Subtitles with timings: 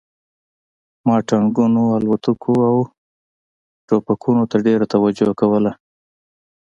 [1.07, 2.77] ما ټانکونو الوتکو او
[3.87, 5.71] ټوپکونو ته ډېره توجه کوله